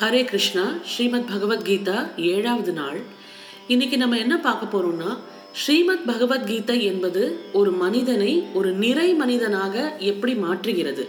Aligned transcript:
ஹரே 0.00 0.24
கிருஷ்ணா 0.24 0.64
ஸ்ரீமத் 0.90 1.30
பகவத்கீதா 1.30 1.96
ஏழாவது 2.16 2.72
நாள். 2.72 2.98
இன்னைக்கு 3.66 3.96
நம்ம 3.96 4.18
என்ன 4.18 4.38
பார்க்க 4.38 4.78
போறோம்னா 4.78 5.16
ஸ்ரீமத் 5.52 6.04
பகவத்கீதை 6.06 6.84
என்பது 6.84 7.22
ஒரு 7.52 7.70
மனிதனை 7.70 8.46
ஒரு 8.54 8.72
நிறை 8.72 9.14
மனிதனாக 9.14 9.96
எப்படி 10.10 10.34
மாற்றுகிறது? 10.34 11.08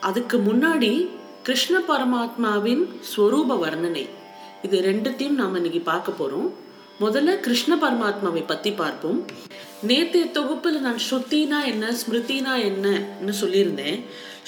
அதுக்கு 0.00 0.38
முன்னாடி 0.38 1.08
கிருஷ்ண 1.42 1.82
பரமாத்மாவின் 1.88 2.82
ஸ்வரூப 3.10 3.58
வர்ணனை. 3.64 4.08
இது 4.62 4.80
ரெண்டுத்தையும் 4.80 5.38
நாம் 5.42 5.54
இன்னைக்கு 5.54 5.80
பார்க்க 5.80 6.18
போறோம். 6.20 6.50
முதல்ல 7.00 7.36
கிருஷ்ண 7.40 7.76
பரமாத்மாவை 7.76 8.44
பத்தி 8.46 8.72
பார்ப்போம். 8.72 9.26
நேற்றைய 9.82 10.26
தொகுப்பில் 10.26 10.80
நான் 10.80 10.98
ஸ்ருத்தினா 11.10 11.64
என்ன 11.64 11.94
ஸ்மிருதினா 12.00 12.52
என்னன்னு 12.68 13.32
சொல்லியிருந்தேன். 13.40 14.00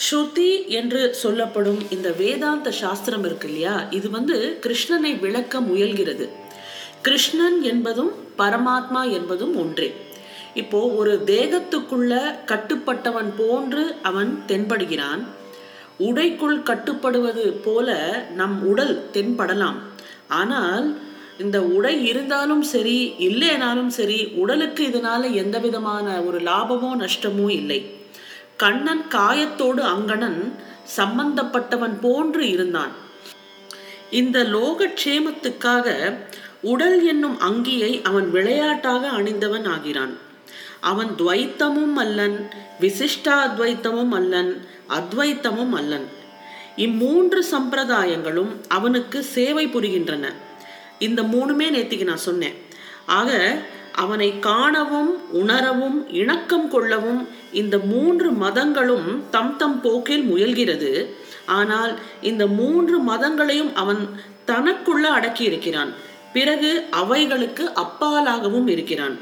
ஸ்ருதி 0.04 0.66
என்று 0.66 1.14
சொல்லப்படும் 1.14 1.90
இந்த 1.90 2.12
வேதாந்த 2.12 2.70
சாஸ்திரம் 2.70 3.24
இருக்கு 3.24 3.46
இல்லையா? 3.46 3.86
இது 3.90 4.10
வந்து 4.10 4.58
கிருஷ்ணனை 4.62 5.18
விளக்க 5.18 5.60
முயல்கிறது. 5.60 6.28
கிருஷ்ணன் 7.02 7.62
என்பதும் 7.62 8.12
பரமாத்மா 8.38 9.12
என்பதும் 9.12 9.56
ஒன்றே. 9.56 9.94
இப்போ 10.54 10.88
ஒரு 10.88 11.22
தேகத்துக்குள்ள 11.26 12.12
கட்டுப்பட்டவன் 12.46 13.32
போன்று 13.36 13.94
அவன் 14.02 14.42
தென்படுகிறான். 14.48 15.24
உடைக்குள் 15.98 16.62
கட்டுப்படுவது 16.62 17.52
போல 17.52 17.98
நம் 18.34 18.66
உடல் 18.66 19.08
தென்படலாம். 19.12 19.80
ஆனால் 20.28 20.98
இந்த 21.38 21.62
உடை 21.62 22.06
இருந்தாலும் 22.06 22.62
சரி 22.62 23.14
இல்லைனாலும் 23.18 23.86
சரி 23.86 24.26
உடலுக்கு 24.26 24.88
இதனால 24.88 25.32
எந்த 25.32 25.58
விதமான 25.58 26.22
ஒரு 26.22 26.40
லாபமோ 26.40 26.90
நஷ்டமோ 26.98 27.50
இல்லை. 27.50 27.90
கண்ணன் 28.56 29.08
காயத்தோடு 29.08 29.82
அங்கணன் 29.82 30.54
சம்பந்தப்பட்டவன் 30.96 31.96
போன்று 32.00 32.50
இருந்தான். 32.50 32.92
இந்த 34.10 34.44
லோகக்ஷேமத்துக்காக 34.44 36.16
உடல் 36.60 37.06
என்னும் 37.06 37.38
அங்கியை 37.40 38.02
அவன் 38.02 38.30
விளையாட்டாக 38.30 39.08
அணிந்தவன் 39.08 39.64
ஆகிறான். 39.64 40.18
அவன் 40.80 41.10
துவைத்தமும் 41.18 41.96
அல்லன் 41.96 42.48
விசிஷ்டாத்வைத்தமும் 42.80 44.14
அல்லன் 44.14 44.66
அத்வைத்தமும் 44.88 45.70
அல்லன். 45.70 46.06
இம்மூன்று 46.76 47.40
சம்பிரதாயங்களும் 47.52 48.52
அவனுக்கு 48.68 49.22
சேவை 49.22 49.66
புரிகின்றன. 49.66 50.32
இந்த 51.06 51.20
மூணுமே 51.32 51.66
நேத்திக்கு 51.76 52.10
நான் 52.10 52.26
சொன்னேன். 52.28 52.56
ஆக 53.18 53.30
அவனை 54.02 54.28
காணவும் 54.46 55.10
உணரவும் 55.40 55.98
இணக்கம் 56.20 56.68
கொள்ளவும் 56.74 57.20
இந்த 57.60 57.76
மூன்று 57.90 58.28
மதங்களும் 58.44 59.10
தம் 59.34 59.52
தம் 59.60 59.76
போக்கில் 59.84 60.24
முயல்கிறது. 60.30 60.92
ஆனால் 61.58 61.92
இந்த 62.30 62.44
மூன்று 62.60 62.96
மதங்களையும் 63.10 63.72
அவன் 63.82 64.02
தனக்குள்ள 64.50 65.04
அடக்கி 65.18 65.44
இருக்கிறான் 65.50 65.92
பிறகு 66.36 66.70
அவைகளுக்கு 67.02 67.64
அப்பாலாகவும் 67.82 68.68
இருக்கிறான். 68.74 69.16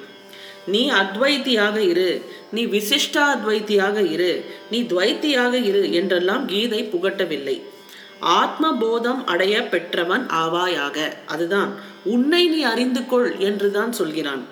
நீ 0.73 0.83
அத்வைத்தியாக 1.01 1.77
இரு 1.93 2.09
நீ 2.57 2.63
விசிஷ்டா 2.75 3.23
அத்வைத்தியாக 3.35 3.99
இரு 4.15 4.33
நீ 4.73 4.79
துவைத்தியாக 4.93 5.55
இரு 5.71 5.83
என்றெல்லாம் 6.01 6.45
கீதை 6.53 6.81
புகட்டவில்லை. 6.93 7.57
ஆத்ம 8.23 8.77
போதம் 8.77 9.27
அடைய 9.27 9.69
பெற்றவன் 9.69 10.27
ஆவாயாக. 10.27 11.13
அதுதான் 11.27 11.75
உன்னை 12.05 12.49
நீ 12.49 12.63
அறிந்து 12.63 13.07
கொள் 13.07 13.35
என்றுதான் 13.39 13.93
சொல்கிறான். 13.93 14.45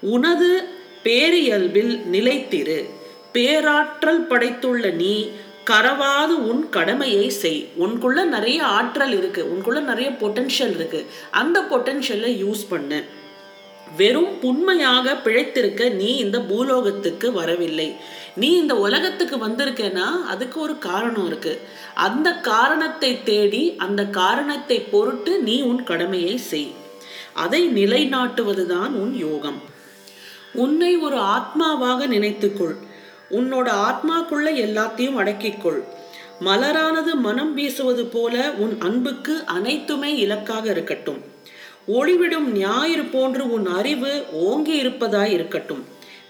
உனது 0.00 0.68
பேரியல்பில் 1.04 2.00
நிலைத்திரு. 2.12 2.84
பேராற்றல் 3.32 4.26
படைத்துள்ள 4.26 4.92
நீ 4.92 5.30
கரவாது 5.70 6.26
உன் 6.26 6.68
கடமையை 6.68 7.30
செய். 7.30 7.68
உனக்குள்ள 7.78 8.24
நிறைய 8.24 8.64
ஆற்றல் 8.64 9.16
இருக்கு. 9.16 9.44
உனக்குள்ள 9.44 9.80
நிறைய 9.80 10.10
பொட்டன்ஷியல் 10.10 10.74
இருக்கு. 10.74 11.06
அந்த 11.30 11.60
பொட்டன்ஷியலை 11.60 12.44
யூஸ் 12.44 12.66
பண்ணு. 12.68 13.04
வெறும் 13.96 14.38
புண்மையாக 14.38 15.12
பிழைத்திருக்க 15.12 15.92
நீ 15.92 16.16
இந்த 16.16 16.38
பூலோகத்துக்கு 16.40 17.32
வரவில்லை. 17.32 17.96
நீ 18.36 18.48
இந்த 18.56 18.76
உலகத்துக்கு 18.76 19.36
வந்திருக்கேன்னா 19.36 20.22
அதுக்கு 20.22 20.60
ஒரு 20.60 20.78
காரணம் 20.78 21.26
இருக்கு. 21.26 21.60
அந்த 21.94 22.32
காரணத்தை 22.32 23.22
தேடி 23.22 23.74
அந்த 23.78 24.04
காரணத்தை 24.04 24.80
பொருட்டு 24.80 25.38
நீ 25.38 25.62
உன் 25.62 25.84
கடமையை 25.84 26.36
செய். 26.36 26.70
அதை 27.32 27.68
நிலைநாட்டுவதுதான் 27.68 28.90
உன் 29.02 29.14
யோகம். 29.16 29.60
உன்னை 30.54 30.96
ஒரு 30.96 31.16
ஆத்மாவாக 31.16 32.06
நினைத்துக்கொள். 32.06 32.76
உன்னோட 33.30 33.68
ஆத்மாக்குள்ள 33.88 34.48
எல்லாத்தையும் 34.66 35.18
அடக்கிக்கொள். 35.20 35.80
மலரானது 36.40 37.14
மனம் 37.14 37.54
வீசுவது 37.54 38.04
போல 38.06 38.52
உன் 38.52 38.76
அன்புக்கு 38.80 39.42
அனைத்துமே 39.46 40.16
இலக்காக 40.16 40.70
இருக்கட்டும். 40.70 41.32
ஒளிவிடும் 41.88 42.52
ஞாயிறு 42.52 43.02
போன்று 43.02 43.52
உன் 43.52 43.66
அறிவு 43.66 44.24
ஓங்கி 44.32 44.72
இருப்பதாய் 44.72 45.32
இருக்கட்டும். 45.32 45.84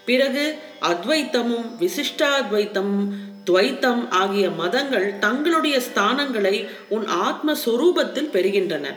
பிறகு 0.05 0.57
அத்வைத்தமும் 0.81 1.67
விசிஷ்டாத்வைத்தமும் 1.79 3.07
துவைத்தம் 3.45 4.09
ஆகிய 4.09 4.49
மதங்கள் 4.49 5.19
தங்களுடைய 5.19 5.81
ஸ்தானங்களை 5.87 6.67
உன் 6.89 7.07
ஆத்மஸ்வரூபத்தில் 7.07 8.31
பெறுகின்றன. 8.33 8.93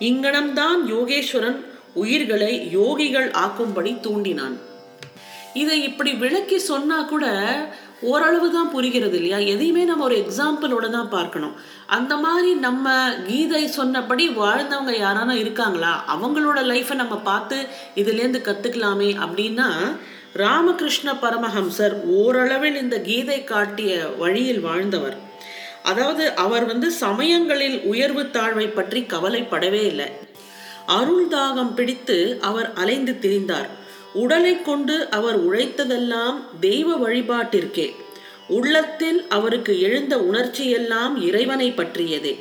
இங்கனம்தான் 0.00 0.80
யோகேஸ்வரன் 0.86 1.64
உயிர்களை 1.94 2.78
யோகிகள் 2.78 3.30
ஆக்கும்படி 3.30 3.92
தூண்டினான். 4.02 4.56
இதை 5.54 5.82
இப்படி 5.82 6.12
விளக்கி 6.12 6.58
சொன்னா 6.58 7.02
கூட 7.02 7.26
ஓரளவு 8.02 8.52
தான் 8.52 8.70
புரிகிறது 8.70 9.16
இல்லையா? 9.16 9.38
எதையுமே 9.38 9.84
நம்ம 9.84 10.04
ஒரு 10.04 10.16
எக்ஸாம்பிளோட 10.16 10.90
தான் 10.90 11.08
பார்க்கணும். 11.08 11.54
அந்த 11.86 12.16
மாதிரி 12.16 12.54
நம்ம 12.54 13.12
கீதை 13.26 13.66
சொன்னபடி 13.68 14.28
வாழ்ந்தவங்க 14.28 14.94
யாரானா 14.98 15.30
இருக்காங்களா? 15.30 16.04
அவங்களோட 16.14 16.60
லைஃப்பை 16.62 16.94
நம்ம 16.94 17.16
பார்த்து 17.16 17.68
இதுலேருந்து 17.94 18.40
கற்றுக்கலாமே 18.48 19.16
அப்படின்னா 19.26 19.96
ராமகிருஷ்ண 20.34 21.12
பரமஹம்சர் 21.12 22.04
ஓரளவில் 22.04 22.76
இந்த 22.76 23.00
கீதை 23.00 23.44
காட்டிய 23.44 24.08
வழியில் 24.18 24.60
வாழ்ந்தவர். 24.60 25.16
அதாவது 25.82 26.34
அவர் 26.34 26.64
வந்து 26.64 26.90
சமயங்களில் 26.90 27.82
உயர்வு 27.82 28.22
தாழ்வை 28.22 28.74
பற்றி 28.74 29.00
கவலைப்படவே 29.02 29.82
இல்லை. 29.86 30.08
அருள் 30.86 31.28
தாகம் 31.28 31.74
பிடித்து 31.74 32.38
அவர் 32.42 32.72
அலைந்து 32.72 33.18
திரிந்தார். 33.20 33.68
உடலை 34.22 34.62
கொண்டு 34.62 34.96
அவர் 35.10 35.38
உழைத்ததெல்லாம் 35.46 36.36
தெய்வ 36.60 36.88
வழிபாட்டிற்கே. 36.96 37.86
உள்ளத்தில் 38.48 39.18
அவருக்கு 39.28 39.72
எழுந்த 39.80 40.14
உணர்ச்சியெல்லாம் 40.16 41.14
இறைவனை 41.22 41.68
பற்றியதே. 41.70 42.34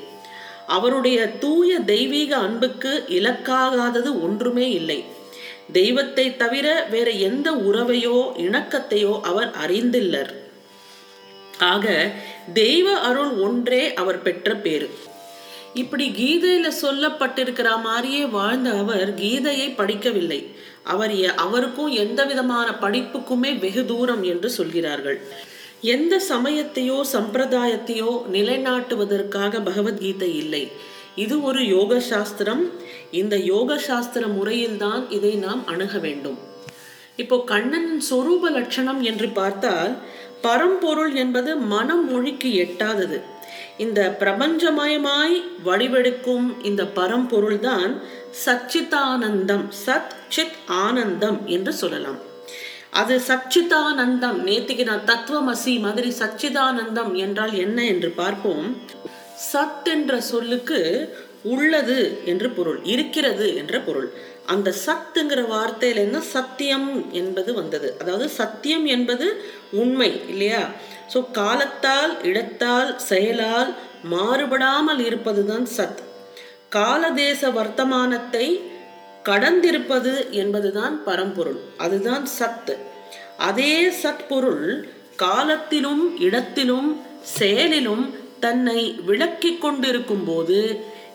அவருடைய 0.67 1.19
தூய 1.39 1.79
தெய்வீக 1.79 2.31
அன்புக்கு 2.37 2.91
இலக்காகாதது 3.09 4.11
ஒன்றுமே 4.23 4.67
இல்லை. 4.71 4.99
தெய்வத்தை 5.71 6.25
தவிர 6.37 6.67
வேற 6.91 7.09
எந்த 7.29 7.47
உறவையோ 7.69 8.17
இணக்கத்தையோ 8.45 9.13
அவர் 9.21 9.51
அறிந்தில்லர். 9.65 10.31
ஆக 11.73 12.11
தெய்வ 12.53 12.87
அருள் 12.99 13.33
ஒன்றே 13.45 13.83
அவர் 13.93 14.21
பெற்ற 14.21 14.55
பேரு 14.55 14.89
இப்படி 15.81 16.05
கீதையில 16.09 16.67
சொல்லப்பட்டிருக்கிற 16.81 17.69
மாதிரியே 17.81 18.25
வாழ்ந்த 18.25 18.69
அவர் 18.71 19.09
கீதையை 19.13 19.67
படிக்கவில்லை. 19.77 20.41
அவர் 20.83 21.13
அவருக்கும் 21.35 21.91
எந்த 22.03 22.25
விதமான 22.25 22.67
படிப்புக்குமே 22.81 23.51
வெகு 23.59 23.85
தூரம் 23.85 24.23
என்று 24.23 24.49
சொல்கிறார்கள். 24.49 25.17
எந்த 25.95 26.21
சமயத்தையோ 26.29 26.97
சம்பிரதாயத்தையோ 27.13 28.11
நிலைநாட்டுவதற்காக 28.31 29.63
பகவத்கீதை 29.63 30.31
இல்லை. 30.37 30.63
இது 31.15 31.35
ஒரு 31.41 31.61
யோக 31.67 31.99
சாஸ்திரம் 31.99 32.63
இந்த 33.11 33.35
யோக 33.51 33.77
சாஸ்திர 33.77 34.25
முறையில்தான் 34.27 35.03
இதை 35.09 35.33
நாம் 35.35 35.61
அணுக 35.65 35.97
வேண்டும். 35.97 36.39
இப்போ 37.15 37.43
கண்ணனின் 37.45 38.01
சொரூப 38.09 38.49
லட்சணம் 38.51 39.01
என்று 39.01 39.29
பார்த்தால் 39.29 39.93
பரம்பொருள் 40.41 41.13
என்பது 41.15 41.51
மனம் 41.57 42.05
மொழிக்கு 42.11 42.49
எட்டாதது. 42.65 43.19
இந்த 43.77 44.15
பிரபஞ்சமயமாய் 44.19 45.43
வடிவெடுக்கும் 45.65 46.63
இந்த 46.63 46.85
பரம்பொருள் 46.85 47.59
தான் 47.59 48.01
சச்சிதானந்தம் 48.45 49.65
சத் 49.85 50.13
சித் 50.27 50.59
ஆனந்தம் 50.65 51.39
என்று 51.45 51.73
சொல்லலாம். 51.73 52.17
அது 52.91 53.21
சச்சிதானந்தம் 53.27 54.39
நேத்திக்கு 54.47 54.83
நான் 54.83 55.05
தத்துவமசி 55.05 55.79
மாதிரி 55.79 56.13
சச்சிதானந்தம் 56.19 57.13
என்றால் 57.13 57.53
என்ன 57.53 57.85
என்று 57.85 58.09
பார்ப்போம். 58.09 58.77
சத் 59.53 59.83
என்ற 59.83 60.21
சொல்லுக்கு 60.21 60.79
உள்ளது 61.43 62.21
என்று 62.25 62.49
பொருள் 62.49 62.79
இருக்கிறது 62.83 63.55
என்ற 63.55 63.79
பொருள். 63.79 64.13
அந்த 64.45 64.73
சத்துங்கிற 64.85 65.41
வார்த்தையிலேருந்து 65.49 66.21
சத்தியம் 66.35 67.11
என்பது 67.11 67.53
வந்தது. 67.53 67.95
அதாவது 68.01 68.29
சத்தியம் 68.29 68.85
என்பது 68.85 69.27
உண்மை 69.71 70.21
இல்லையா? 70.27 70.63
ஸோ 71.13 71.19
காலத்தால் 71.31 72.23
இடத்தால் 72.23 72.97
செயலால் 72.99 73.71
மாறுபடாமல் 74.11 74.99
இருப்பது 74.99 75.45
தான் 75.45 75.65
சத் 75.77 76.01
காலதேச 76.69 77.49
வர்த்தமானத்தை 77.49 78.45
கடந்திருப்பது 79.23 80.31
என்பதுதான் 80.31 81.03
பரம்பொருள். 81.03 81.59
அதுதான் 81.77 82.25
சத்து. 82.25 82.75
அதே 83.37 83.89
சத்பொருள் 83.89 84.67
காலத்திலும் 85.15 86.03
இடத்திலும் 86.19 86.89
செயலிலும் 87.21 88.05
தன்னை 88.39 88.79
விளக்கி 89.05 89.57
கொண்டிருக்கும் 89.57 90.23
போது 90.23 90.59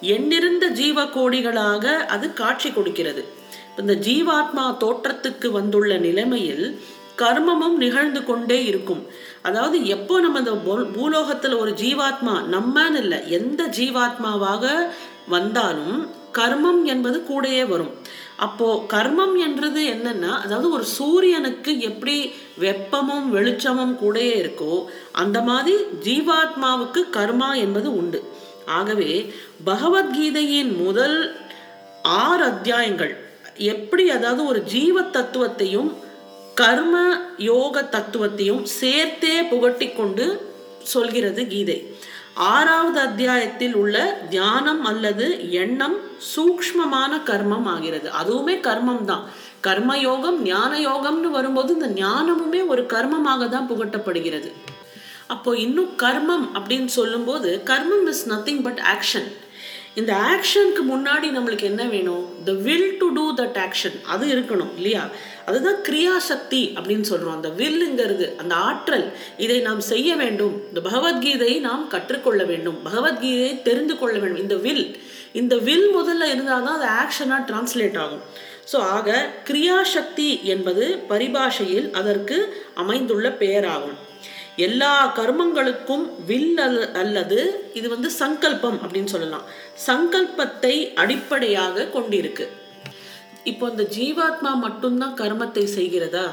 எண்ணிருந்த 0.01 0.69
ஜீவ 0.69 1.03
கோடிகளாக 1.03 1.85
அது 2.07 2.33
காட்சி 2.33 2.71
கொடுக்கிறது. 2.71 3.25
இந்த 3.79 3.95
ஜீவாத்மா 3.95 4.65
தோற்றத்துக்கு 4.83 5.51
வந்துள்ள 5.51 5.99
நிலைமையில் 5.99 6.79
கர்மமும் 7.17 7.77
நிகழ்ந்து 7.77 8.25
கொண்டே 8.25 8.65
இருக்கும். 8.65 9.07
அதாவது 9.43 9.87
எப்போ 9.87 10.21
நம்ம 10.21 10.39
இந்த 10.39 10.55
பூலோகத்தில் 10.97 11.57
ஒரு 11.57 11.73
ஜீவாத்மா 11.83 12.35
நம்மன்னு 12.55 13.01
இல்லை 13.03 13.19
எந்த 13.29 13.65
ஜீவாத்மாவாக 13.79 14.65
வந்தாலும் 15.29 16.09
கர்மம் 16.39 16.83
என்பது 16.85 17.19
கூடயே 17.29 17.69
வரும். 17.69 17.93
அப்போ 18.37 18.85
கர்மம் 18.93 19.35
என்றது 19.47 19.81
என்னன்னா 19.95 20.33
அதாவது 20.45 20.71
ஒரு 20.71 20.85
சூரியனுக்கு 20.85 21.81
எப்படி 21.81 22.33
வெப்பமும் 22.61 23.27
வெளிச்சமும் 23.29 23.97
கூடயே 24.03 24.35
இருக்கோ 24.43 24.85
அந்த 25.13 25.41
மாதிரி 25.41 25.77
ஜீவாத்மாவுக்கு 26.07 27.03
கர்மா 27.19 27.51
என்பது 27.55 27.97
உண்டு. 27.97 28.21
ஆகவே 28.67 29.33
பகவத்கீதையின் 29.67 30.77
முதல் 30.85 31.37
ஆறு 32.03 32.45
அத்தியாயங்கள். 32.45 33.17
எப்படி 33.57 34.11
அதாவது 34.11 34.47
ஒரு 34.47 34.63
ஜீவ 34.65 35.01
தத்துவத்தையும் 35.01 35.95
கர்ம 36.55 37.21
யோக 37.37 37.83
தத்துவத்தையும் 37.83 38.63
சேர்த்தே 38.63 39.43
புகட்டி 39.43 39.93
கொண்டு 39.93 40.49
சொல்கிறது 40.83 41.47
கீதை. 41.47 41.95
ஆறாவது 42.35 43.01
அத்தியாயத்தில் 43.01 43.75
உள்ள 43.75 44.21
தியானம் 44.31 44.85
அல்லது 44.85 45.51
எண்ணம் 45.51 45.97
சூக்ஷ்மமான 46.37 47.13
கர்மம் 47.25 47.65
ஆகிறது. 47.65 48.11
அதுவுமே 48.23 48.55
கர்மம் 48.69 49.05
தான். 49.05 49.25
கர்ம 49.61 49.99
யோகம் 49.99 50.43
ஞான 50.43 50.79
யோகம்னு 50.79 51.31
வரும்போது 51.31 51.75
இந்த 51.75 51.89
ஞானமுமே 51.89 52.67
ஒரு 52.67 52.83
கர்மமாக 52.83 53.49
தான் 53.49 53.69
புகட்டப்படுகிறது. 53.71 54.53
அப்போ 55.35 55.51
இன்னும் 55.67 55.93
கர்மம் 56.05 56.47
அப்படின்னு 56.59 56.91
சொல்லும்போது 56.99 57.51
கர்மம் 57.71 58.09
இஸ் 58.13 58.25
நத்திங் 58.33 58.63
பட் 58.67 58.83
ஆக்ஷன் 58.95 59.29
இந்த 60.01 60.13
ஆக்ஷனுக்கு 60.33 60.83
முன்னாடி 60.91 61.29
நம்மளுக்கு 61.37 61.65
என்ன 61.71 61.83
வேணும்? 61.93 62.25
The 62.49 62.51
will 62.67 62.91
to 63.01 63.07
do 63.17 63.25
that 63.41 63.59
action 63.65 63.97
அது 64.13 64.25
இருக்கணும் 64.35 64.73
இல்லையா? 64.79 65.03
அதுதான் 65.49 65.81
கிரியாசக்தி 65.89 66.61
அப்படின்னு 66.77 67.07
சொல்றோம். 67.13 67.37
அந்த 67.39 67.51
வில்லுங்கிறது 67.61 68.27
அந்த 68.43 68.55
ஆற்றல் 68.69 69.07
இதை 69.45 69.59
நாம் 69.69 69.81
செய்ய 69.93 70.11
வேண்டும். 70.23 70.55
இந்த 70.69 70.83
பகவத்கீதையை 70.89 71.57
நாம் 71.69 71.85
கற்றுக்கொள்ள 71.95 72.45
வேண்டும். 72.53 72.79
பகவத்கீதையை 72.89 73.55
தெரிந்து 73.69 73.97
கொள்ள 74.03 74.15
வேண்டும். 74.19 74.43
இந்த 74.45 74.59
வில் 74.67 74.87
இந்த 75.41 75.57
வில் 75.67 75.89
முதல்ல 75.99 76.29
இருந்தால் 76.35 76.67
தான் 76.69 76.79
அது 76.79 76.89
ஆக்ஷனாக 77.03 77.43
டிரான்ஸ்லேட் 77.51 77.99
ஆகும். 78.05 78.23
ஸோ 78.73 78.79
ஆக 78.97 79.11
கிரியாசக்தி 79.49 80.31
என்பது 80.55 80.85
பரிபாஷையில் 81.13 81.89
அதற்கு 82.01 82.39
அமைந்துள்ள 82.83 83.29
பெயராகும். 83.43 83.99
எல்லா 84.67 84.93
கர்மங்களுக்கும் 85.19 86.05
வில் 86.29 86.61
அல்லது 87.03 87.39
இது 87.79 87.87
வந்து 87.95 88.09
சங்கல்பம் 88.21 88.79
அப்படின்னு 88.85 89.13
சொல்லலாம். 89.15 89.45
சங்கல்பத்தை 89.89 90.75
அடிப்படையாக 91.03 91.89
கொண்டிருக்கு. 91.97 92.47
இப்போ 93.51 93.65
இந்த 93.73 93.85
ஜீவாத்மா 93.97 94.53
மட்டும்தான் 94.67 95.19
கர்மத்தை 95.21 95.65
செய்கிறதா? 95.79 96.25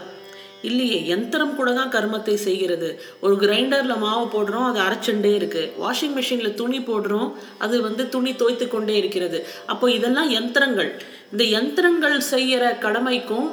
இல்லையே 0.68 0.97
யந்திரம் 1.12 1.53
கூட 1.57 1.69
தான் 1.79 1.91
கர்மத்தை 1.95 2.35
செய்கிறது. 2.45 2.89
ஒரு 3.25 3.35
கிரைண்டரில் 3.44 4.01
மாவு 4.03 4.24
போடுறோம் 4.33 4.68
அது 4.69 4.80
அரைச்சுண்டே 4.85 5.31
இருக்கு. 5.39 5.63
வாஷிங் 5.83 6.15
மிஷினில் 6.18 6.57
துணி 6.62 6.80
போடுறோம் 6.89 7.30
அது 7.65 7.75
வந்து 7.88 8.06
துணி 8.15 8.31
தோய்த்து 8.41 8.68
கொண்டே 8.68 8.95
இருக்கிறது. 9.01 9.39
அப்போ 9.73 9.88
இதெல்லாம் 9.97 10.31
யந்திரங்கள் 10.38 10.91
இந்த 11.31 11.45
யந்திரங்கள் 11.56 12.18
செய்கிற 12.33 12.63
கடமைக்கும் 12.85 13.50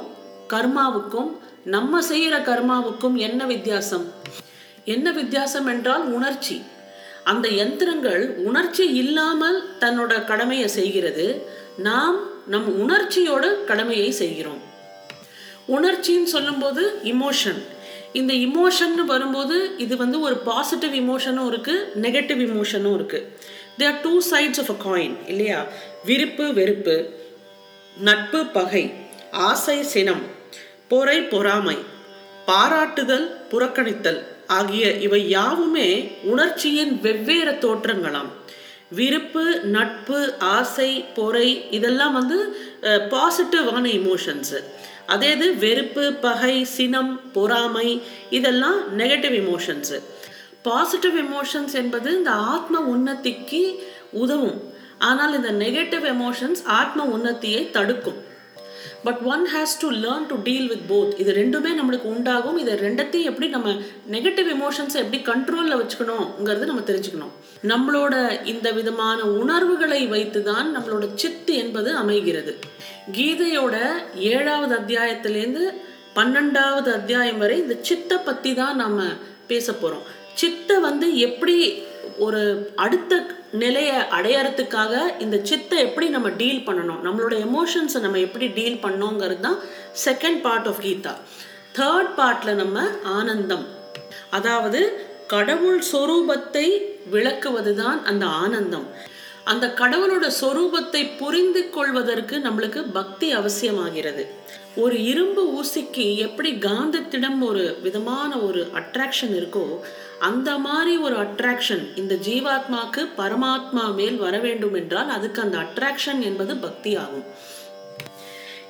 கர்மாவுக்கும் 0.53 1.29
நம்ம 1.75 2.01
செய்கிற 2.11 2.35
கர்மாவுக்கும் 2.49 3.15
என்ன 3.27 3.41
வித்தியாசம்? 3.53 4.07
என்ன 4.85 5.11
வித்தியாசம் 5.11 5.67
என்றால் 5.67 6.13
உணர்ச்சி. 6.13 6.63
அந்த 7.23 7.47
யந்திரங்கள் 7.47 8.29
உணர்ச்சி 8.29 8.87
இல்லாமல் 8.87 9.69
தன்னோட 9.79 10.25
கடமையை 10.25 10.67
செய்கிறது. 10.67 11.47
நாம் 11.77 12.29
நம் 12.47 12.89
உணர்ச்சியோட 12.89 13.63
கடமையை 13.63 14.11
செய்கிறோம். 14.11 14.61
உணர்ச்சின்னு 15.67 16.23
சொல்லும்போது 16.23 16.99
இமோஷன் 17.03 17.63
இந்த 18.13 18.33
இமோஷன் 18.33 19.05
வரும்போது 19.05 19.77
இது 19.77 19.97
வந்து 19.97 20.19
ஒரு 20.19 20.37
பாசிட்டிவ் 20.37 20.93
இமோஷனும் 20.93 21.47
இருக்கு 21.47 21.91
நெகட்டிவ் 22.01 22.41
இமோஷனும் 22.41 22.93
இருக்கு. 22.93 23.37
They 23.79 23.85
are 23.85 24.01
two 24.01 24.21
sides 24.31 24.67
of 24.67 24.87
a 24.87 24.95
coin 24.95 25.15
இல்லையா? 25.27 25.65
விருப்பு 26.05 26.53
வெறுப்பு. 26.53 27.09
நட்பு 27.97 28.45
பகை. 28.45 28.91
ஆசை 29.31 29.83
சினம். 29.83 30.21
பொறை 30.87 31.21
பொறாமை. 31.21 31.77
பாராட்டுதல் 32.45 33.47
புறக்கணித்தல். 33.49 34.34
ஆகிய 34.57 34.85
இவை 35.05 35.21
யாவுமே 35.29 35.89
உணர்ச்சியின் 36.31 36.93
வெவ்வேறு 37.01 37.53
தோற்றங்களாம். 37.65 38.31
விருப்பு 38.97 39.43
நட்பு 39.75 40.19
ஆசை 40.55 40.89
பொறை 41.15 41.47
இதெல்லாம் 41.77 42.13
வந்து 42.19 42.37
பாசிட்டிவான 43.13 43.85
இமோஷன்ஸு 43.99 44.59
அதே 45.13 45.31
இது 45.31 45.47
வெறுப்பு 45.63 46.03
பகை 46.25 46.55
சினம் 46.75 47.11
பொறாமை 47.33 47.89
இதெல்லாம் 48.37 48.79
நெகட்டிவ் 48.97 49.35
இமோஷன்ஸு 49.41 49.97
பாசிட்டிவ் 50.67 51.17
எமோஷன்ஸ் 51.25 51.75
என்பது 51.81 52.09
இந்த 52.17 52.31
ஆத்ம 52.31 52.79
உன்னத்திக்கு 52.93 53.63
உதவும். 54.23 54.59
ஆனால் 55.09 55.33
இந்த 55.37 55.51
நெகட்டிவ் 55.63 56.05
எமோஷன்ஸ் 56.13 56.61
ஆத்ம 56.79 57.07
உன்னத்தியை 57.15 57.61
தடுக்கும். 57.71 58.19
But 59.05 59.21
one 59.33 59.43
has 59.53 59.73
to 59.83 59.87
learn 60.03 60.27
to 60.31 60.35
deal 60.47 60.67
with 60.71 60.85
both 60.91 61.13
இது 61.21 61.31
ரெண்டுமே 61.39 61.71
நம்மளுக்கு 61.79 62.07
உண்டாகும். 62.15 62.57
இதை 62.63 62.73
ரெண்டத்தையும் 62.85 63.29
எப்படி 63.31 63.47
நம்ம 63.55 63.73
நெகட்டிவ் 64.15 64.49
எமோஷன்ஸை 64.55 64.99
எப்படி 65.03 65.19
கண்ட்ரோலில் 65.31 65.79
வச்சுக்கணுங்கிறது 65.81 66.69
நம்ம 66.71 66.83
தெரிஞ்சுக்கணும். 66.89 67.33
நம்மளோட 67.71 68.15
இந்த 68.53 68.67
விதமான 68.79 69.19
உணர்வுகளை 69.41 70.01
வைத்து 70.15 70.41
தான் 70.51 70.69
நம்மளோட 70.75 71.07
சித்து 71.23 71.55
என்பது 71.63 71.91
அமைகிறது. 72.03 72.53
கீதையோட 73.17 73.75
ஏழாவது 74.33 74.73
அத்தியாயத்திலேருந்து 74.81 75.65
பன்னெண்டாவது 76.17 76.89
அத்தியாயம் 76.99 77.41
வரை 77.43 77.55
இந்த 77.61 77.75
சித்தை 77.87 78.17
பற்றி 78.27 78.51
தான் 78.59 78.77
நம்ம 78.83 78.99
பேச 79.49 79.67
போகிறோம் 79.73 80.05
சித்தை 80.41 80.75
வந்து 80.85 81.07
எப்படி 81.25 81.55
ஒரு 82.25 82.71
அடுத்த 82.75 83.13
நிலையை 83.51 83.95
அடையறதுக்காக 84.17 84.93
இந்த 85.19 85.37
சித்தை 85.43 85.77
எப்படி 85.79 86.07
நம்ம 86.09 86.29
டீல் 86.29 86.61
பண்ணணும்? 86.67 87.01
நம்மளோட 87.05 87.35
எமோஷன்ஸை 87.47 87.99
நம்ம 87.99 88.17
எப்படி 88.17 88.47
டீல் 88.47 88.81
பண்ணோங்கிறது 88.85 89.39
தான் 89.39 89.59
second 90.05 90.41
part 90.41 90.67
of 90.67 90.81
Gita. 90.85 91.13
Third 91.79 92.11
பார்ட்டில் 92.17 92.59
நம்ம 92.61 92.83
ஆனந்தம். 93.03 93.65
அதாவது 94.29 94.81
கடவுள் 95.27 95.81
சொரூபத்தை 95.93 96.67
விளக்குவது 97.09 97.75
தான் 97.75 98.05
அந்த 98.05 98.25
ஆனந்தம். 98.25 98.87
அந்த 99.45 99.65
கடவுளோட 99.77 100.25
சொரூபத்தை 100.41 101.01
புரிந்து 101.17 101.69
கொள்வதற்கு 101.69 102.37
நம்மளுக்கு 102.37 102.81
பக்தி 102.93 103.27
அவசியமாகிறது. 103.35 104.23
ஒரு 104.75 105.03
இரும்பு 105.03 105.43
ஊசிக்கு 105.57 106.15
எப்படி 106.15 106.51
காந்தத்திடம் 106.51 107.39
ஒரு 107.39 107.77
விதமான 107.81 108.37
ஒரு 108.37 108.61
அட்ராக்ஷன் 108.73 109.33
இருக்கோ 109.33 109.79
அந்த 110.19 110.57
மாதிரி 110.57 110.97
ஒரு 110.97 111.15
அட்ராக்ஷன் 111.15 111.83
இந்த 111.95 112.15
ஜீவாத்மாக்கு 112.15 113.01
பரமாத்மா 113.17 113.93
மேல் 113.95 114.17
வர 114.17 114.37
வேண்டும் 114.37 114.73
என்றால் 114.73 115.09
அதுக்கு 115.09 115.41
அந்த 115.41 115.57
அட்ராக்ஷன் 115.57 116.19
என்பது 116.19 116.55
பக்தி 116.55 116.95
ஆகும் 116.95 117.25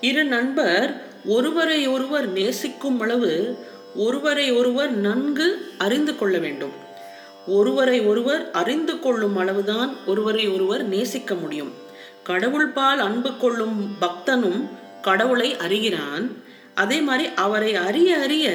இரு 0.01 0.23
நண்பர் 0.23 0.89
ஒருவரை 1.25 1.87
ஒருவர் 1.87 2.31
நேசிக்கும் 2.31 2.99
அளவு 2.99 3.33
ஒருவரை 3.95 4.51
ஒருவர் 4.51 4.91
நன்கு 4.97 5.47
அறிந்து 5.77 6.15
கொள்ள 6.15 6.37
வேண்டும். 6.37 6.83
ஒருவரை 7.47 7.99
ஒருவர் 8.01 8.51
அறிந்து 8.51 8.99
கொள்ளும் 8.99 9.37
அளவுதான் 9.37 9.91
ஒருவரை 10.05 10.45
ஒருவர் 10.47 10.83
நேசிக்க 10.87 11.33
முடியும். 11.35 11.73
கடவுள் 12.23 12.67
பால் 12.67 12.99
அன்பு 12.99 13.37
கொள்ளும் 13.37 13.97
பக்தனும் 14.01 14.61
கடவுளை 15.01 15.55
அறிகிறான். 15.55 16.25
அதே 16.73 17.01
மாதிரி 17.01 17.29
அவரை 17.35 17.75
அறிய 17.75 18.17
அறிய 18.17 18.47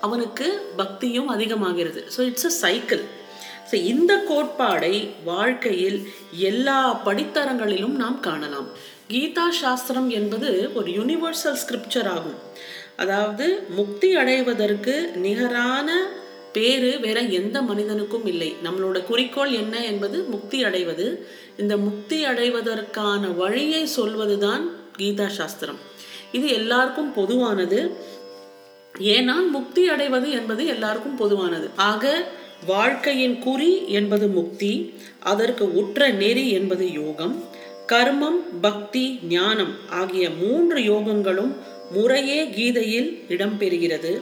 அவனுக்கு 0.00 0.46
பக்தியும் 0.76 1.28
அதிகமாகிறது. 1.28 2.00
So 2.16 2.20
it's 2.20 2.46
a 2.46 2.54
cycle 2.64 3.04
so 3.70 3.74
இந்த 3.74 4.12
கோட்பாடை 4.30 4.94
வாழ்க்கையில் 5.24 6.08
எல்லா 6.30 6.80
படித்தரங்களிலும் 7.04 7.94
நாம் 8.02 8.18
காணலாம். 8.20 8.68
கீதா 9.08 9.46
சாஸ்திரம் 9.60 10.10
என்பது 10.10 10.70
ஒரு 10.74 10.90
யூனிவர்சல் 10.90 11.60
ஸ்கிரிப்சர் 11.62 12.10
ஆகும். 12.16 12.38
அதாவது 12.96 13.46
முக்தி 13.68 14.16
அடைவதற்கு 14.16 14.94
நிகரான 15.14 15.88
பேரு 16.56 16.90
வேற 17.00 17.18
எந்த 17.38 17.56
மனிதனுக்கும் 17.62 18.26
இல்லை. 18.26 18.50
நம்மளோட 18.64 18.98
குறிக்கோள் 19.04 19.52
என்ன 19.52 19.84
என்பது 19.84 20.18
முக்தி 20.22 20.58
அடைவது. 20.64 21.06
இந்த 21.58 21.76
முக்தி 21.76 22.18
அடைவதற்கான 22.24 23.30
வழியை 23.36 23.82
சொல்வதுதான் 23.86 24.64
கீதா 24.98 25.26
சாஸ்திரம். 25.38 25.80
இது 26.32 26.46
எல்லாருக்கும் 26.52 27.12
பொதுவானது. 27.12 27.80
ஏனால் 28.98 29.46
முக்தி 29.50 29.82
அடைவது 29.88 30.28
என்பது 30.30 30.62
எல்லாருக்கும் 30.66 31.16
பொதுவானது. 31.16 31.68
ஆக 31.90 32.04
வாழ்க்கையின் 32.66 33.38
குறி 33.38 33.72
என்பது 33.88 34.26
முக்தி 34.28 34.72
அதற்கு 35.32 35.64
உற்ற 35.74 36.08
நெறி 36.22 36.44
என்பது 36.50 36.92
யோகம் 36.92 37.34
கர்மம் 37.88 38.40
பக்தி 38.60 39.04
ஞானம் 39.28 39.74
ஆகிய 39.90 40.24
மூன்று 40.30 40.78
யோகங்களும் 40.92 41.52
முறையே 41.92 42.38
கீதையில் 42.50 43.10
இடம்பெறுகிறது. 43.28 44.12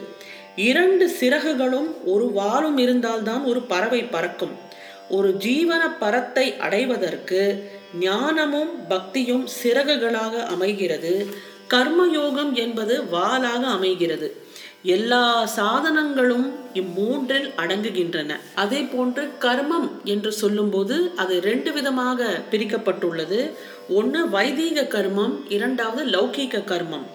இரண்டு 0.55 1.11
சிறகுகளும் 1.19 1.95
ஒரு 2.05 2.31
வாலும் 2.35 2.77
இருந்தால்தான் 2.77 3.43
ஒரு 3.43 3.61
பறவை 3.61 4.03
பறக்கும். 4.03 4.51
ஒரு 5.09 5.35
ஜீவன 5.39 5.97
பரத்தை 5.99 6.57
அடைவதற்கு 6.57 7.71
ஞானமும் 7.99 8.87
பக்தியும் 8.87 9.47
சிறகுகளாக 9.63 10.45
அமைகிறது. 10.45 11.27
கர்மயோகம் 11.69 12.53
என்பது 12.53 13.03
வாளாக 13.11 13.61
அமைகிறது. 13.61 14.35
எல்லா 14.83 15.49
சாதனங்களும் 15.55 16.51
இம்மூன்றில் 16.73 17.49
அடங்குகின்றன. 17.57 18.35
அதே 18.55 18.81
போன்று 18.81 19.31
கர்மம் 19.39 19.89
என்று 20.03 20.31
சொல்லும்போது 20.31 21.11
அது 21.15 21.41
ரெண்டு 21.41 21.71
விதமாக 21.71 22.41
பிரிக்கப்பட்டுள்ளது. 22.51 23.51
ஒன்று 23.89 24.29
வைதீக 24.29 24.81
கர்மம் 24.81 25.35
இரண்டாவது 25.49 26.09
லௌகீக 26.09 26.63
கர்மம். 26.63 27.05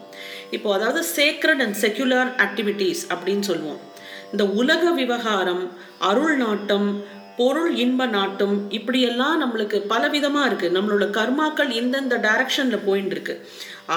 இப்போ 0.50 0.68
அதாவது 0.74 1.00
சேக்ரட் 1.16 1.62
அண்ட் 1.64 1.78
செக்யுலர் 1.80 2.30
ஆக்டிவிட்டீஸ் 2.46 3.02
அப்படின்னு 3.12 3.46
சொல்லுவோம். 3.50 3.80
இந்த 4.32 4.44
உலக 4.60 4.90
விவகாரம் 4.92 5.64
அருள் 6.10 6.36
நாட்டம் 6.36 6.88
பொருள் 7.36 7.74
இன்ப 7.76 8.02
நாட்டம் 8.06 8.54
இப்படியெல்லாம் 8.76 9.36
நம்மளுக்கு 9.42 9.78
பலவிதமாக 9.92 10.48
இருக்குது 10.50 10.74
நம்மளோட 10.76 11.06
கர்மாக்கள் 11.18 11.70
இந்தந்த 11.80 12.14
டைரக்ஷனில் 12.26 12.86
போயின்னு 12.86 13.14
இருக்கு. 13.16 13.34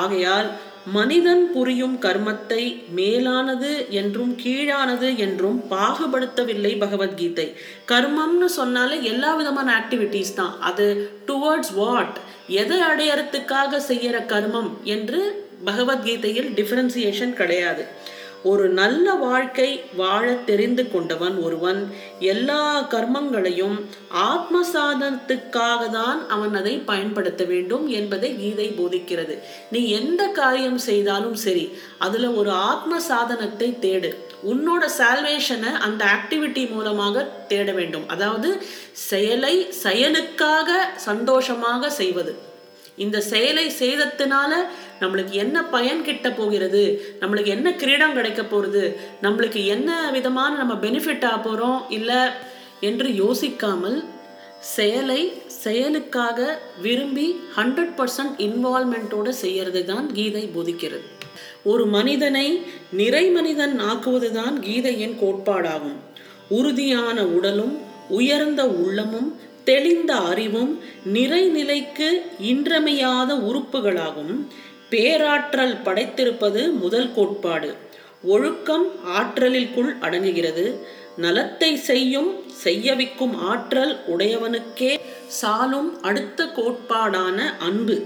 ஆகையால் 0.02 0.50
மனிதன் 0.98 1.44
புரியும் 1.54 1.96
கர்மத்தை 2.00 2.62
மேலானது 3.00 3.72
என்றும் 4.02 4.34
கீழானது 4.44 5.10
என்றும் 5.26 5.60
பாகுபடுத்தவில்லை 5.70 6.74
பகவத்கீதை. 6.84 7.48
கர்மம்னு 7.92 8.50
சொன்னாலே 8.60 8.98
எல்லா 9.04 9.32
விதமான 9.36 9.68
ஆக்டிவிட்டீஸ் 9.80 10.34
தான். 10.34 10.56
அது 10.60 10.88
டுவர்ட்ஸ் 11.28 11.74
வாட் 11.74 12.18
எதை 12.62 12.80
அடையறதுக்காக 12.92 13.82
செய்யற 13.92 14.18
கர்மம் 14.34 14.72
என்று 14.96 15.22
பகவத்கீதையில் 15.66 16.50
டிஃபரன்சியேஷன் 16.58 17.34
கிடையாது. 17.34 17.86
ஒரு 18.50 18.66
நல்ல 18.78 19.14
வாழ்க்கை 19.24 19.68
வாழ 20.00 20.32
தெரிந்து 20.48 20.84
கொண்டவன் 20.92 21.36
ஒருவன் 21.46 21.82
எல்லா 22.20 22.62
கர்மங்களையும் 22.94 23.76
ஆத்ம 24.30 24.62
சாதனத்துக்காக 24.74 25.90
தான் 25.90 26.20
அவன் 26.36 26.56
அதை 26.60 26.74
பயன்படுத்த 26.90 27.44
வேண்டும் 27.52 27.86
என்பதை 28.00 28.32
கீதை 28.40 28.68
போதிக்கிறது. 28.80 29.36
நீ 29.74 29.82
எந்த 30.00 30.26
காரியம் 30.40 30.82
செய்தாலும் 30.90 31.38
சரி 31.46 31.66
அதுல 31.98 32.32
ஒரு 32.42 32.52
ஆத்ம 32.72 33.00
சாதனத்தை 33.10 33.70
தேடு. 33.86 34.12
உன்னோட 34.54 34.84
சால்வேஷனை 35.00 35.74
அந்த 35.88 36.02
ஆக்டிவிட்டி 36.16 36.64
மூலமாக 36.76 37.26
தேட 37.52 37.72
வேண்டும். 37.72 38.08
அதாவது 38.08 38.52
செயலை 39.10 39.56
செயலுக்காக 39.84 40.80
சந்தோஷமாக 41.10 41.90
செய்வது. 42.02 42.34
இந்த 42.96 43.22
செயலை 43.22 43.72
செய்ததுனால 43.80 44.54
நம்மளுக்கு 45.00 45.32
என்ன 45.32 45.64
பயன் 45.64 46.04
கிட்ட 46.04 46.32
போகிறது? 46.32 47.02
நம்மளுக்கு 47.20 47.46
என்ன 47.46 47.74
கிரீடம் 47.74 48.14
கிடைக்க 48.14 48.44
போகிறது? 48.44 49.00
நம்மளுக்கு 49.22 49.66
என்ன 49.66 50.10
விதமான 50.12 50.56
நம்ம 50.56 50.74
பெனிஃபிட் 50.74 51.26
ஆக 51.26 51.38
போகிறோம் 51.38 51.90
இல்லை 51.90 52.22
என்று 52.80 53.10
யோசிக்காமல் 53.10 54.04
செயலை 54.60 55.34
செயலுக்காக 55.48 56.60
விரும்பி 56.82 57.36
ஹண்ட்ரட் 57.56 57.94
பர்சன்ட் 57.98 58.36
இன்வால்மெண்ட்டோடு 58.38 59.30
செய்யறது 59.30 59.86
தான் 59.86 60.14
கீதை 60.14 60.50
போதிக்கிறது. 60.56 61.04
ஒரு 61.64 61.86
மனிதனை 61.86 62.64
நிறை 62.92 63.30
மனிதன் 63.30 63.80
ஆக்குவது 63.80 64.32
தான் 64.32 64.60
கீதையின் 64.60 65.16
கோட்பாடாகும். 65.22 65.98
உறுதியான 66.48 67.24
உடலும் 67.24 67.80
உயர்ந்த 68.10 68.66
உள்ளமும் 68.68 69.40
தெளிந்த 69.64 70.14
அறிவும் 70.14 70.80
நிறைநிலைக்கு 71.14 72.22
இன்றமையாத 72.42 73.34
உறுப்புகளாகும். 73.34 74.48
பேராற்றல் 74.90 75.82
படைத்திருப்பது 75.82 76.72
முதல் 76.72 77.14
கோட்பாடு. 77.14 77.76
ஒழுக்கம் 78.24 78.92
ஆற்றலிற்குள் 79.06 79.98
அடங்குகிறது. 80.02 80.78
நலத்தை 81.18 81.76
செய்யும் 81.76 82.44
செய்யவிக்கும் 82.52 83.40
ஆற்றல் 83.40 84.00
உடையவனுக்கே 84.08 85.00
சாலும் 85.28 86.02
அடுத்த 86.02 86.44
கோட்பாடான 86.44 87.58
அன்பு. 87.60 88.02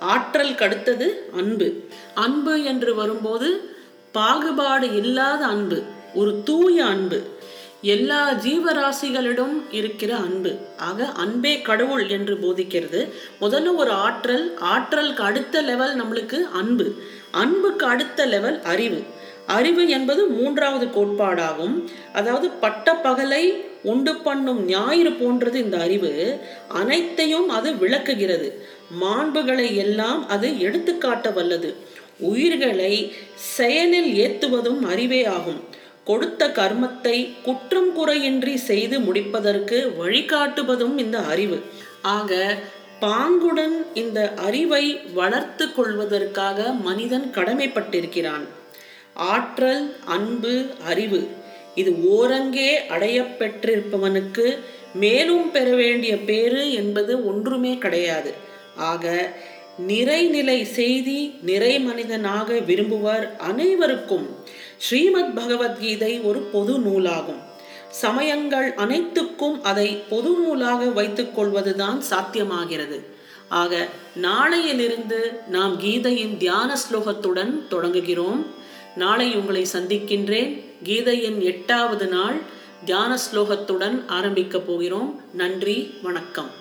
ஆற்றல் 0.00 0.52
கடுத்தது 0.52 1.06
அன்பு. 1.34 1.84
அன்பு 2.14 2.64
என்று 2.64 2.94
வரும்போது 2.94 3.74
பாகுபாடு 4.12 4.96
இல்லாத 4.96 5.44
அன்பு. 5.44 5.82
ஒரு 6.14 6.42
தூய 6.44 6.84
அன்பு. 6.84 7.20
எல்லா 7.82 8.32
ஜீவராசிகளிடம் 8.32 9.62
இருக்கிற 9.70 10.16
அன்பு. 10.16 10.56
ஆக 10.76 11.04
அன்பே 11.04 11.62
கடவுள் 11.62 12.08
என்று 12.08 12.34
போதிக்கிறது. 12.34 13.08
முதல்ல 13.40 13.76
ஒரு 13.76 13.90
ஆற்றல் 13.90 14.58
ஆற்றலுக்கு 14.58 15.22
அடுத்த 15.22 15.62
லெவல் 15.62 16.02
நம்மளுக்கு 16.02 16.40
அன்பு. 16.52 16.94
அன்புக்கு 17.30 17.86
அடுத்த 17.86 18.26
லெவல் 18.26 18.62
அறிவு. 18.62 19.02
அறிவு 19.46 19.88
என்பது 19.88 20.26
மூன்றாவது 20.26 20.86
கோட்பாடாகும். 20.86 21.84
அதாவது 22.12 22.50
பட்ட 22.50 22.92
பகலை 22.92 23.64
உண்டு 23.82 24.16
பண்ணும் 24.16 24.64
ஞாயிறு 24.64 25.12
போன்றது 25.12 25.58
இந்த 25.58 25.78
அறிவு. 25.78 26.38
அனைத்தையும் 26.68 27.48
அது 27.48 27.76
விளக்குகிறது. 27.76 28.66
மாண்புகளை 29.00 29.74
எல்லாம் 29.74 30.28
அது 30.28 30.60
எடுத்துக்காட்ட 30.60 31.30
வல்லது. 31.30 31.74
உயிர்களை 32.18 33.12
செயலில் 33.34 34.12
ஏத்துவதும் 34.14 34.80
அறிவே 34.80 35.24
ஆகும். 35.24 35.78
கொடுத்த 36.04 36.48
கர்மத்தை 36.48 37.16
குற்றம் 37.42 37.90
குறையின்றி 37.96 38.54
செய்து 38.54 39.00
முடிப்பதற்கு 39.00 39.78
வழிகாட்டுவதும் 40.00 40.96
இந்த 40.98 41.18
அறிவு. 41.18 41.58
ஆக 42.02 42.56
பாங்குடன் 43.00 43.76
இந்த 43.94 44.20
அறிவை 44.46 44.84
வளர்த்து 45.14 45.72
கொள்வதற்காக 45.72 46.72
மனிதன் 46.86 47.30
கடமைப்பட்டிருக்கிறான். 47.34 48.44
ஆற்றல் 49.14 49.84
அன்பு 50.04 50.54
அறிவு 50.84 51.20
இது 51.74 51.90
ஓரங்கே 52.16 52.70
அடைய 52.88 53.18
பெற்றிருப்பவனுக்கு 53.38 54.58
மேலும் 54.94 55.50
பெற 55.50 55.74
வேண்டிய 55.74 56.16
பேரு 56.18 56.72
என்பது 56.72 57.12
ஒன்றுமே 57.26 57.78
கிடையாது. 57.78 58.32
ஆக 58.76 59.04
நிறைநிலை 59.86 60.62
செய்தி 60.62 61.34
நிறை 61.42 61.80
மனிதனாக 61.80 62.54
விரும்புவர் 62.54 63.36
அனைவருக்கும் 63.36 64.28
ஸ்ரீமத் 64.78 65.34
பகவத்கீதை 65.34 66.20
ஒரு 66.20 66.38
பொது 66.38 66.78
நூலாகும். 66.78 67.48
சமயங்கள் 67.90 68.74
அனைத்துக்கும் 68.74 69.62
அதை 69.62 70.02
பொது 70.08 70.30
நூலாக 70.30 70.84
வைத்துக் 70.84 71.34
கொள்வதுதான் 71.34 72.02
சாத்தியமாகிறது. 72.10 73.04
ஆக 73.48 73.88
நாளையிலிருந்து 74.22 75.48
நாம் 75.48 75.80
கீதையின் 75.80 76.36
தியான 76.36 76.76
ஸ்லோகத்துடன் 76.76 77.52
தொடங்குகிறோம். 77.70 78.46
நாளை 78.96 79.34
உங்களை 79.34 79.66
சந்திக்கின்றேன். 79.72 80.64
கீதையின் 80.84 81.40
எட்டாவது 81.40 82.06
நாள் 82.06 82.40
தியான 82.84 83.18
ஸ்லோகத்துடன் 83.32 84.02
ஆரம்பிக்கப் 84.06 84.66
போகிறோம். 84.66 85.20
நன்றி 85.34 85.94
வணக்கம். 86.02 86.59